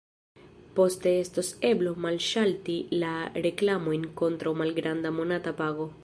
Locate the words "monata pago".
5.19-5.87